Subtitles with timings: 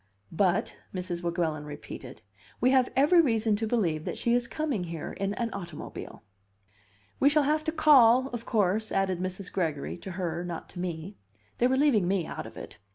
[0.31, 1.21] "But," Mrs.
[1.21, 2.23] Weguelin repeated,
[2.59, 6.23] "we have every reason to believe that she is coming here in an automobile."
[7.19, 9.53] "We shall have to call, of course," added Mrs.
[9.53, 11.17] Gregory to her, not to me;
[11.59, 12.79] they were leaving me out of it.